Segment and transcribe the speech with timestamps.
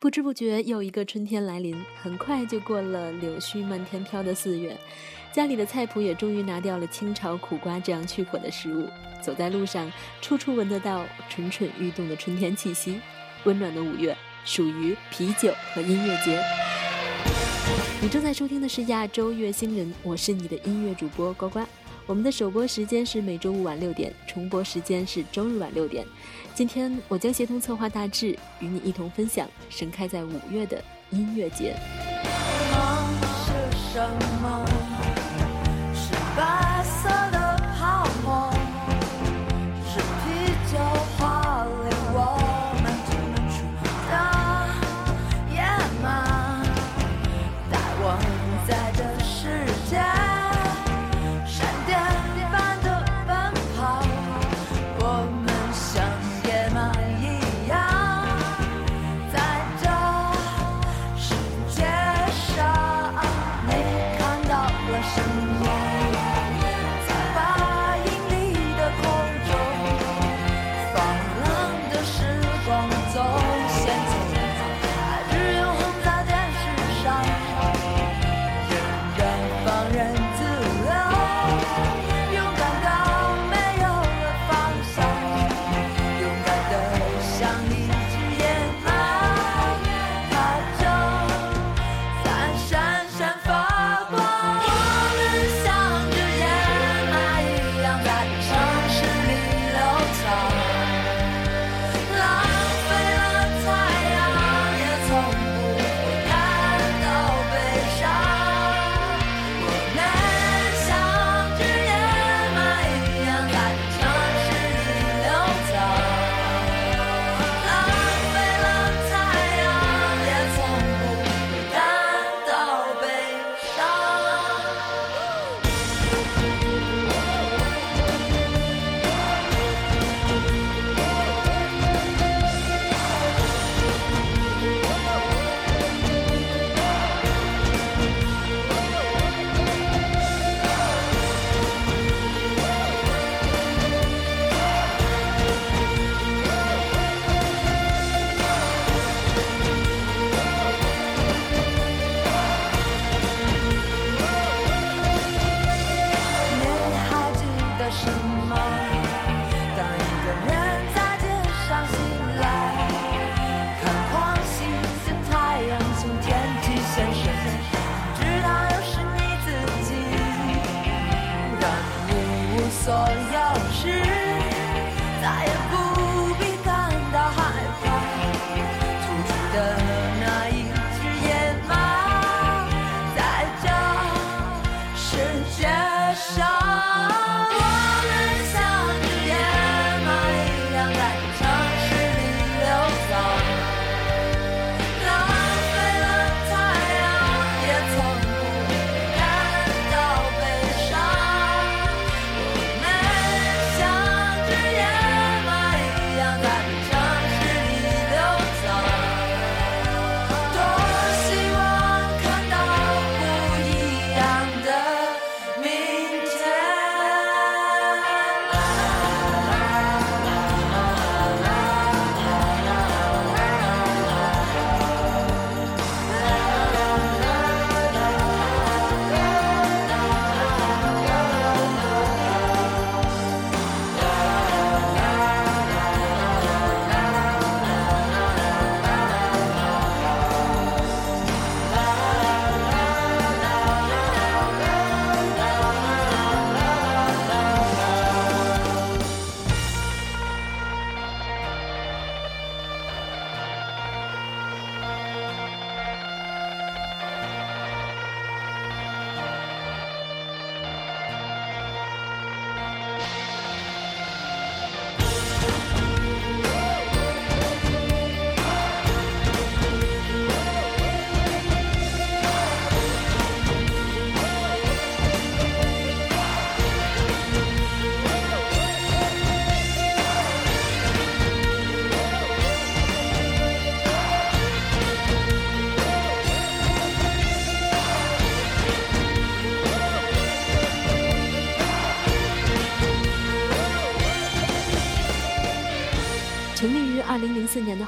[0.00, 4.74] 不知不觉又一个春天来临，很快就过了柳絮漫天飘的四月。
[5.30, 8.88] 家里的菜谱也终于拿掉了清炒苦瓜这样去火的食物，
[9.20, 9.92] 走在路上，
[10.22, 12.98] 处处闻得到蠢蠢欲动的春天气息。
[13.44, 16.42] 温暖的五月，属于啤酒和音乐节。
[18.00, 21.60] 你正在收听的是亚洲乐星人，我是你的音乐主播呱呱。
[22.10, 26.04] 我们的首播时间是每周五晚六点，重播时间是周日晚六点。
[26.56, 31.76] 今天我将协同策划大致，与你一同分享盛开在五月的音乐节。
[33.46, 34.10] 是什
[34.42, 34.69] 么？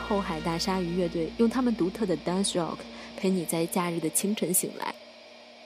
[0.02, 2.78] 后海大鲨鱼乐队用他们独特的 dance rock
[3.16, 4.94] 陪你在假日的清晨醒来。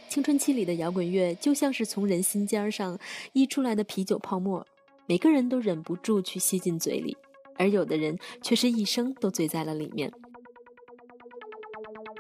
[0.09, 2.99] 青春期里的摇滚乐就像是从人心尖上
[3.33, 4.65] 溢出来的啤酒泡沫，
[5.07, 7.17] 每个人都忍不住去吸进嘴里，
[7.57, 10.13] 而有的人却是一生都醉在了里面。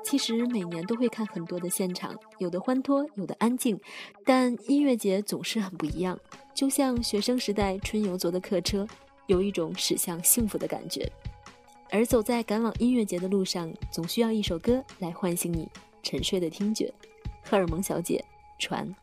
[0.04, 3.78] 其实每年都会看很多的现场，有的欢脱，有的安静，
[4.24, 6.18] 但音乐节总是很不一样。
[6.54, 8.86] 就像学生时代春游坐的客车，
[9.26, 11.10] 有一种驶向幸福的感觉。
[11.90, 15.68] 而走在赶往音乐节的路上，总需要一首歌来唤醒你
[16.02, 16.86] 沉睡的听觉。
[17.42, 18.24] 荷尔蒙小姐，
[18.58, 18.94] 船。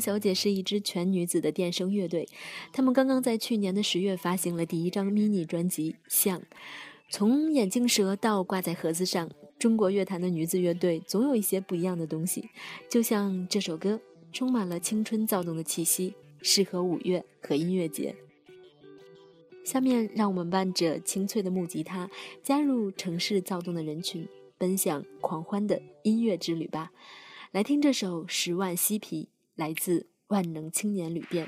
[0.00, 2.26] 小姐是一支全女子的电声乐队，
[2.72, 6.40] 他们刚刚在去年的十月发行了第一张 mini 专辑《像》。
[7.10, 9.28] 从眼镜蛇到挂在盒子上，
[9.58, 12.48] 中国乐坛的女子乐队总有一些不一样的东西。
[12.88, 14.00] 就像这首歌，
[14.32, 18.14] 充满了青春躁动的气息，适合五月和音乐节。
[19.64, 22.08] 下面让我们伴着清脆的木吉他，
[22.42, 24.26] 加入城市躁动的人群，
[24.56, 26.92] 奔向狂欢的音乐之旅吧！
[27.50, 29.28] 来听这首《十万嬉皮》。
[29.60, 31.46] 来自万能青年旅店。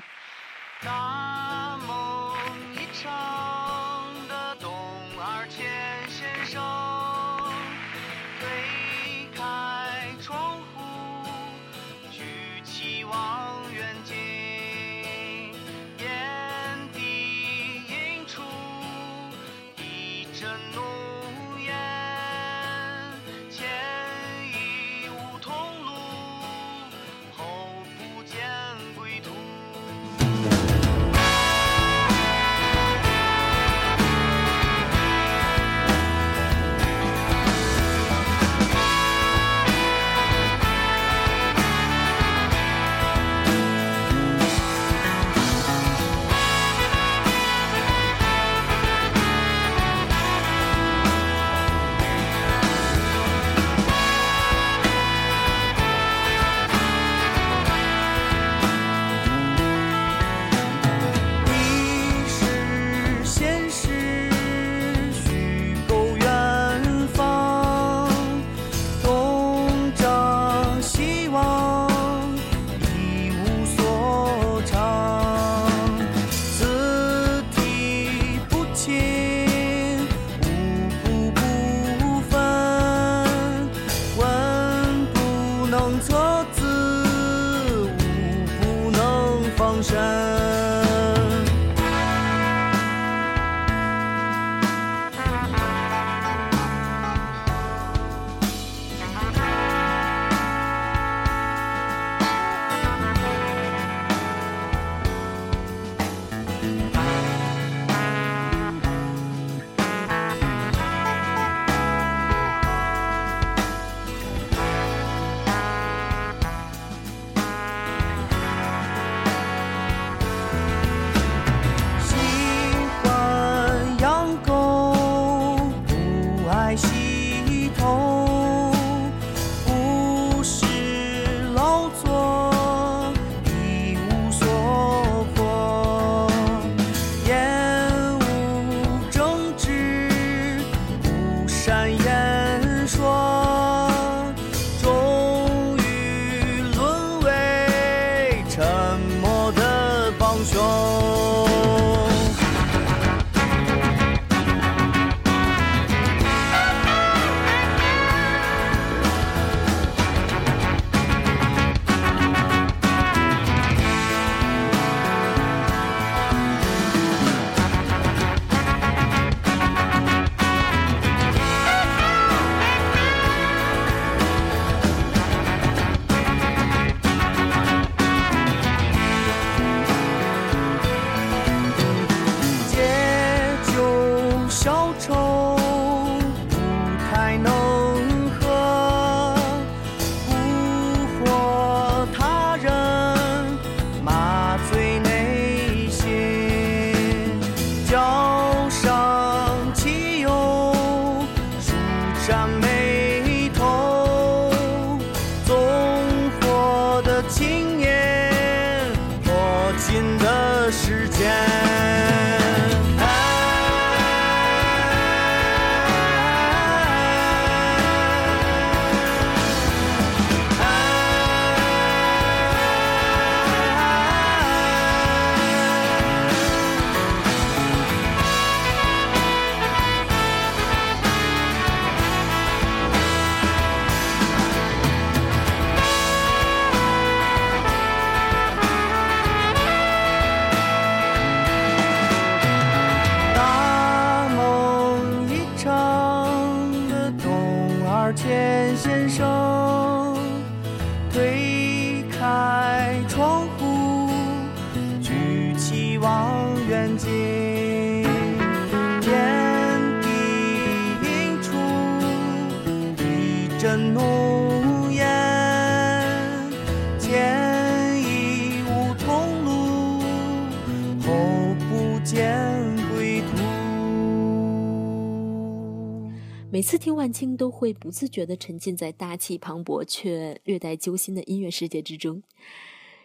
[276.73, 282.23] 次听万青，都会不自觉地沉浸在大气磅礴却略带揪心的音乐世界之中。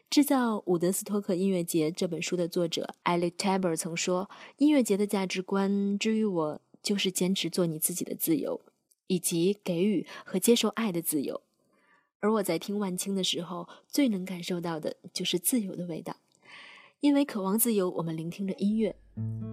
[0.09, 8.59] 制造伍德斯托克音乐节这本书的作者艾利 Tabor 曾说：“音乐节的价值观之于我，就是坚持做你自己的自由，
[9.07, 11.43] 以及给予和接受爱的自由。
[12.21, 16.17] 而我在听万青的时候，最能感受到的就是自由的味道。
[17.01, 18.95] 因为渴望自由，我们聆听着音乐；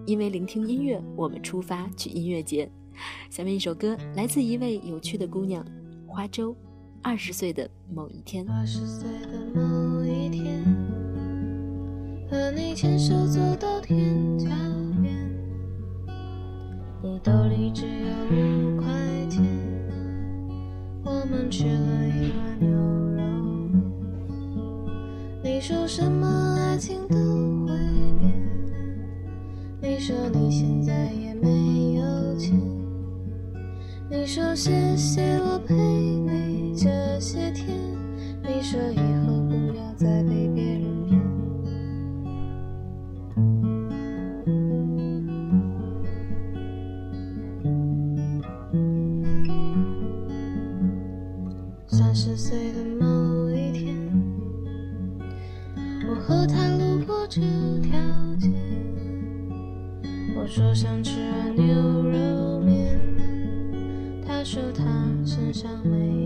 [0.06, 2.72] 因为聆听音乐，我们出发去音乐节。
[3.30, 5.64] 下面一首歌来自一位有趣的姑娘，
[6.06, 6.56] 花粥。
[7.02, 10.64] 二十岁的某一天，二十岁的某一天，
[12.28, 14.48] 和你牵手走到天桥
[15.00, 15.14] 边，
[17.00, 18.88] 你兜里只有五块
[19.30, 19.44] 钱，
[21.04, 23.22] 我们吃了一碗牛肉
[23.68, 23.80] 面。
[25.44, 27.16] 你说什么爱情都
[27.66, 27.72] 会
[28.18, 28.34] 变，
[29.80, 32.60] 你说你现在也没有钱，
[34.08, 36.74] 你说谢谢我陪你。
[36.76, 37.76] 这些天，
[38.42, 41.20] 你说以后不要再被别人骗。
[51.88, 53.96] 三十岁的某一天，
[56.08, 57.40] 我和他路过这
[57.80, 57.98] 条
[58.38, 58.50] 街，
[60.36, 61.95] 我说想吃碗牛
[65.56, 66.25] 上没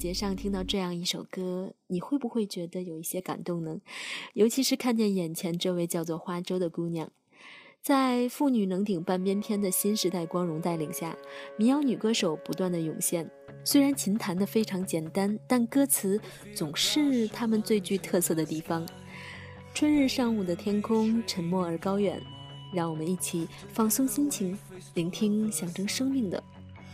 [0.00, 3.82] 节上听到这样一首歌，你会不会觉得有一些感动呢？
[4.32, 7.12] 尤其是看见眼前这位叫做花粥的姑娘，
[7.82, 11.14] 在“妇女能顶半边天”的新时代光荣带领下，
[11.58, 13.30] 民谣女歌手不断的涌现。
[13.62, 16.18] 虽然琴弹得非常简单，但歌词
[16.54, 18.88] 总是她们最具特色的地方。
[19.74, 22.18] 春日上午的天空沉默而高远，
[22.72, 24.58] 让我们一起放松心情，
[24.94, 26.42] 聆听象征生命的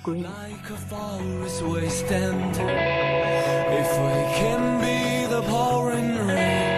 [0.06, 2.56] Green。Like a forest wasteland.
[3.82, 6.75] If we can be the pouring rain,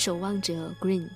[0.00, 1.10] 守望者 Green，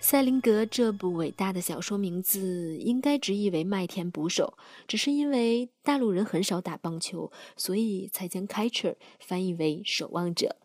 [0.00, 4.56] 塞林格这部伟大的小说名字应该直译为麦田捕手，
[4.88, 10.56] 只是因为大陆人很少打棒球，所以才将 catcher 翻译为守望者。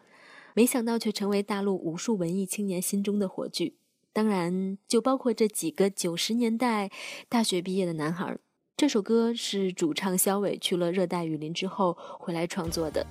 [0.54, 3.76] 没想到却成为大陆无数文艺青年心中的火炬，
[4.13, 6.89] 当然就包括这几个九十年代
[7.28, 8.38] 大学毕业的男孩。
[8.78, 13.06] 这首歌是主唱肖伟去了热带雨林之后回来创作的。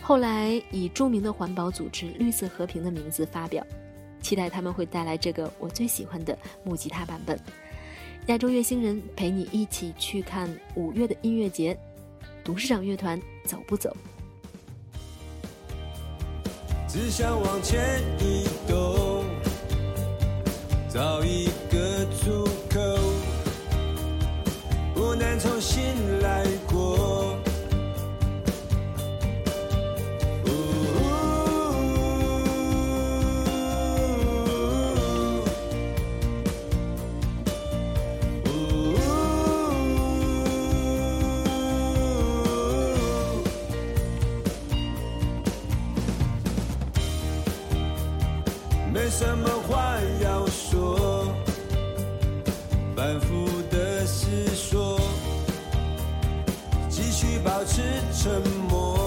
[0.00, 3.64] 后来以著名的环保组织“绿色和平”的名字发表，
[4.20, 7.38] 期待他们会带来这个我最喜欢的木吉他版本。
[8.26, 11.76] 亚洲乐星人陪你一起去看五月的音乐节，
[12.44, 13.96] 董事长乐团走不走？
[16.86, 19.24] 只想往前移动，
[20.88, 22.80] 找一个出口，
[24.92, 25.82] 不能重新
[26.20, 26.44] 来
[57.60, 58.99] 保持沉默。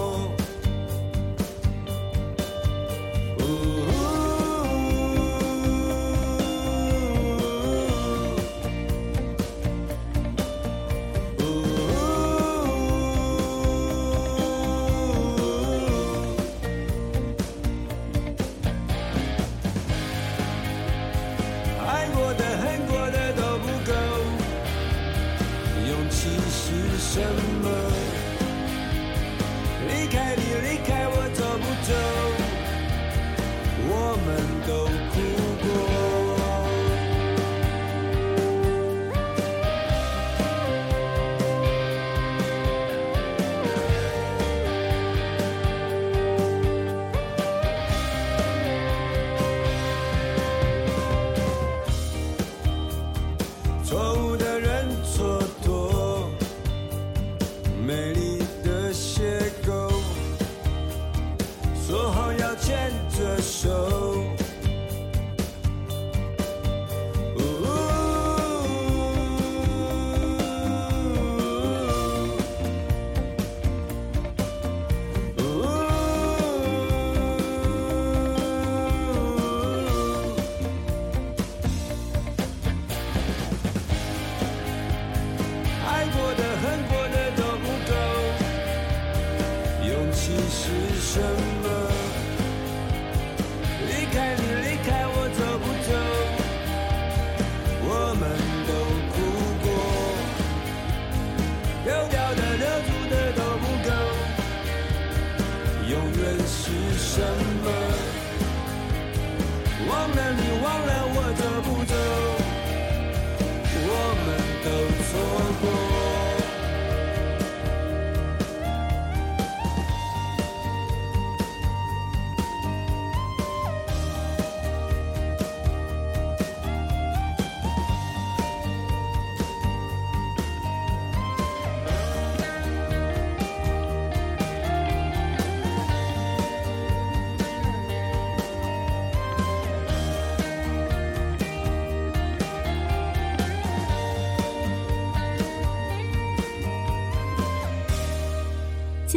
[63.42, 64.03] 牵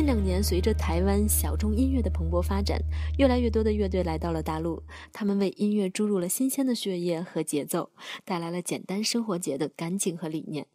[0.07, 2.81] 两年，随着台湾小众音乐的蓬勃发展，
[3.19, 4.81] 越来越多的乐队来到了大陆，
[5.13, 7.91] 他们为音乐注入了新鲜的血液和节奏，
[8.25, 10.69] 带来了简单生活节的感情和理念。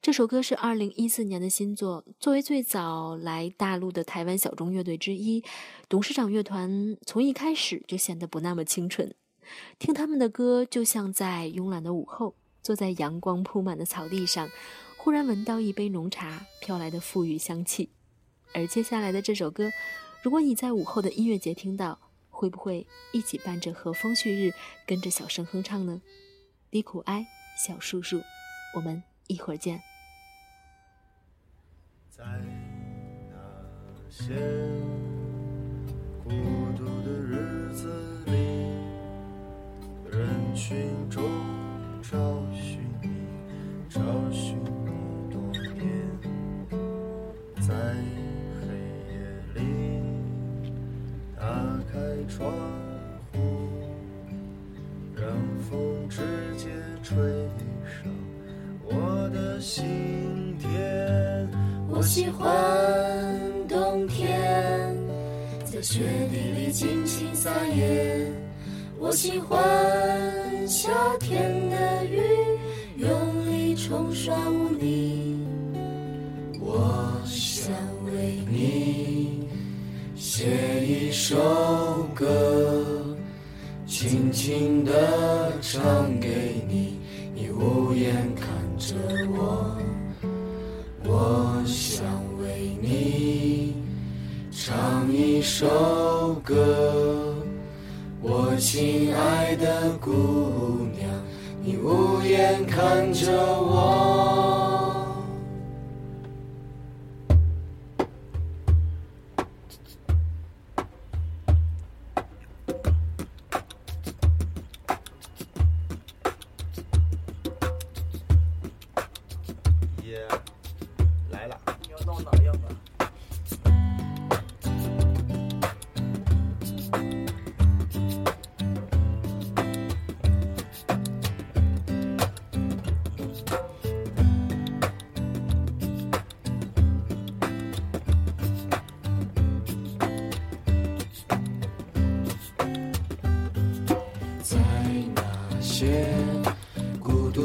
[0.00, 2.06] 这首歌是二零一四年的新作。
[2.18, 5.44] 作为最早来大陆的台湾小众乐队之一，
[5.86, 9.14] 董事长乐团从一开始就显得不那么清纯。
[9.78, 14.48] 听他们的歌，就像在慵懒的午后，坐在阳光铺满的草地上，
[14.96, 17.90] 忽然闻到一杯浓茶飘来的馥郁香气。
[18.54, 19.70] 而接下来的这首歌，
[20.22, 21.98] 如果你在午后的音乐节听到，
[22.30, 24.54] 会不会一起伴着和风旭日，
[24.86, 26.00] 跟着小声哼唱呢？
[26.70, 28.22] 低苦哀，小叔叔，
[28.76, 29.82] 我们一会儿见。
[32.10, 32.24] 在
[33.28, 33.36] 那
[34.08, 34.34] 些
[36.22, 36.30] 孤
[36.76, 38.32] 独的日子里，
[40.10, 41.24] 人群中
[42.00, 42.16] 找
[42.52, 43.08] 寻你，
[43.90, 44.63] 找寻
[59.64, 59.82] 心
[60.58, 61.48] 田。
[61.88, 62.46] 我喜欢
[63.66, 64.94] 冬天，
[65.64, 66.00] 在雪
[66.30, 68.30] 地里尽情撒野。
[68.98, 69.58] 我喜欢
[70.68, 72.20] 夏天的雨，
[72.98, 73.10] 用
[73.50, 75.42] 力冲刷污泥。
[76.60, 77.72] 我想
[78.04, 79.48] 为你
[80.14, 80.44] 写
[80.86, 83.16] 一首歌，
[83.86, 84.92] 轻轻地
[85.62, 86.98] 唱给你，
[87.34, 88.46] 你无言看
[88.86, 88.94] 着
[89.28, 89.76] 我。
[91.06, 92.04] 我想
[92.38, 93.76] 为你
[94.50, 97.34] 唱一首歌，
[98.20, 100.10] 我亲爱的姑
[100.98, 101.08] 娘，
[101.62, 104.43] 你无言看着我。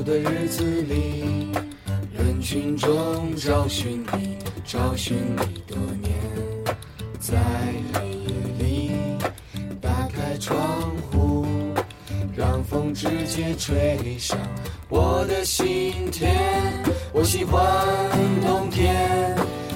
[0.09, 1.51] 的日子里，
[2.17, 2.89] 人群中
[3.35, 6.11] 找寻你，找寻你多年，
[7.19, 7.37] 在
[7.93, 8.91] 黑夜里
[9.79, 10.57] 打开窗
[11.11, 11.45] 户，
[12.35, 14.35] 让风直接吹向
[14.89, 16.35] 我的心田。
[17.13, 17.61] 我喜欢
[18.41, 18.95] 冬天，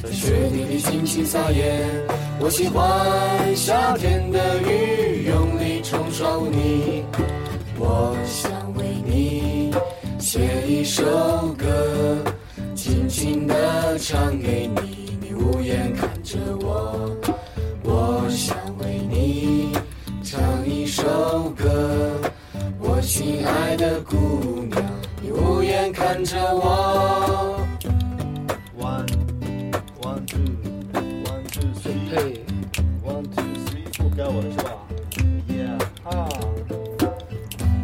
[0.02, 1.86] 在雪地里尽情撒野。
[2.40, 6.40] 我喜欢夏天的雨，用力冲刷。
[7.78, 8.52] 我想
[10.34, 11.04] 写一首
[11.60, 12.18] 歌，
[12.74, 17.16] 轻轻地唱给你，你无言看着我。
[17.84, 19.78] 我想为你
[20.24, 22.20] 唱一首歌，
[22.80, 24.84] 我亲爱的姑娘，
[25.22, 27.60] 你无言看着我。
[28.76, 29.06] One,
[30.02, 30.40] one, two,
[31.26, 32.44] one, two, three, 嘿
[33.06, 34.72] ，one, two, three, four，该我了是吧
[35.48, 36.28] ？Yeah，哈。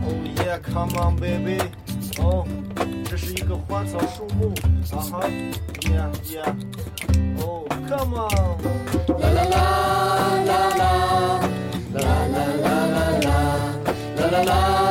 [0.04, 1.69] Oh yeah, come on, baby。
[3.06, 4.54] 这是一个花草树木。
[4.92, 5.20] 啊哈
[5.82, 6.54] ，Yeah, yeah。
[7.38, 8.30] 哦，come on。
[9.20, 9.58] 啦啦啦
[10.46, 10.54] 啦，
[11.94, 13.30] 啦啦啦啦啦，
[14.16, 14.89] 啦啦啦啦啦